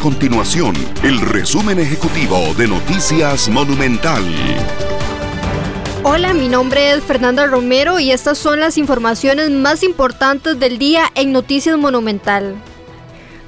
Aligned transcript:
continuación 0.00 0.74
el 1.02 1.20
resumen 1.20 1.78
ejecutivo 1.78 2.54
de 2.56 2.66
Noticias 2.66 3.50
Monumental. 3.50 4.24
Hola, 6.02 6.32
mi 6.32 6.48
nombre 6.48 6.92
es 6.92 7.04
Fernanda 7.04 7.46
Romero 7.46 8.00
y 8.00 8.10
estas 8.10 8.38
son 8.38 8.60
las 8.60 8.78
informaciones 8.78 9.50
más 9.50 9.82
importantes 9.82 10.58
del 10.58 10.78
día 10.78 11.04
en 11.14 11.32
Noticias 11.32 11.76
Monumental. 11.76 12.54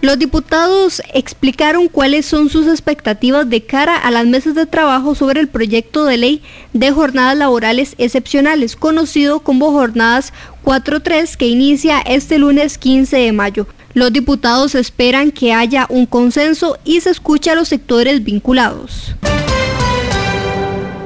Los 0.02 0.18
diputados 0.18 1.00
explicaron 1.14 1.88
cuáles 1.88 2.26
son 2.26 2.50
sus 2.50 2.66
expectativas 2.66 3.48
de 3.48 3.64
cara 3.64 3.96
a 3.96 4.10
las 4.10 4.26
mesas 4.26 4.54
de 4.54 4.66
trabajo 4.66 5.14
sobre 5.14 5.40
el 5.40 5.48
proyecto 5.48 6.04
de 6.04 6.18
ley 6.18 6.42
de 6.74 6.90
jornadas 6.90 7.38
laborales 7.38 7.94
excepcionales, 7.96 8.76
conocido 8.76 9.40
como 9.40 9.72
Jornadas 9.72 10.34
4.3, 10.64 11.36
que 11.36 11.46
inicia 11.46 12.00
este 12.00 12.38
lunes 12.38 12.76
15 12.76 13.16
de 13.16 13.32
mayo. 13.32 13.66
Los 13.94 14.12
diputados 14.12 14.74
esperan 14.74 15.32
que 15.32 15.52
haya 15.52 15.86
un 15.90 16.06
consenso 16.06 16.78
y 16.84 17.00
se 17.00 17.10
escuche 17.10 17.50
a 17.50 17.54
los 17.54 17.68
sectores 17.68 18.24
vinculados. 18.24 19.14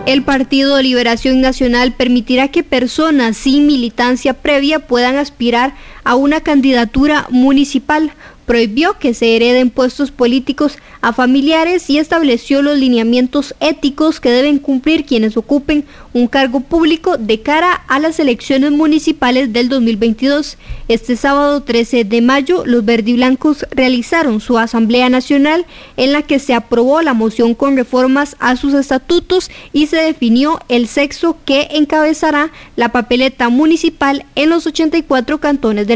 El 0.06 0.22
Partido 0.22 0.76
de 0.76 0.84
Liberación 0.84 1.40
Nacional 1.40 1.92
permitirá 1.94 2.46
que 2.48 2.62
personas 2.62 3.36
sin 3.36 3.66
militancia 3.66 4.34
previa 4.34 4.86
puedan 4.86 5.16
aspirar 5.16 5.74
a 6.06 6.14
una 6.14 6.40
candidatura 6.40 7.26
municipal 7.30 8.12
prohibió 8.46 8.96
que 8.98 9.12
se 9.12 9.34
hereden 9.34 9.70
puestos 9.70 10.12
políticos 10.12 10.78
a 11.02 11.12
familiares 11.12 11.90
y 11.90 11.98
estableció 11.98 12.62
los 12.62 12.78
lineamientos 12.78 13.54
éticos 13.60 14.20
que 14.20 14.30
deben 14.30 14.58
cumplir 14.58 15.04
quienes 15.04 15.36
ocupen 15.36 15.84
un 16.12 16.28
cargo 16.28 16.60
público 16.60 17.18
de 17.18 17.42
cara 17.42 17.72
a 17.88 17.98
las 17.98 18.18
elecciones 18.18 18.70
municipales 18.70 19.52
del 19.52 19.68
2022. 19.68 20.56
Este 20.88 21.16
sábado 21.16 21.62
13 21.62 22.04
de 22.04 22.22
mayo, 22.22 22.64
los 22.64 22.84
verdiblancos 22.84 23.66
realizaron 23.70 24.40
su 24.40 24.58
Asamblea 24.58 25.10
Nacional 25.10 25.66
en 25.96 26.12
la 26.12 26.22
que 26.22 26.38
se 26.38 26.54
aprobó 26.54 27.02
la 27.02 27.14
moción 27.14 27.54
con 27.54 27.76
reformas 27.76 28.36
a 28.38 28.56
sus 28.56 28.72
estatutos 28.74 29.50
y 29.72 29.88
se 29.88 29.96
definió 29.96 30.60
el 30.68 30.86
sexo 30.86 31.36
que 31.44 31.68
encabezará 31.72 32.50
la 32.76 32.92
papeleta 32.92 33.48
municipal 33.48 34.24
en 34.36 34.50
los 34.50 34.66
84 34.66 35.38
cantones 35.38 35.86
del 35.86 35.95